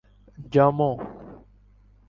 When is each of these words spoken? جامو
جامو 0.51 0.91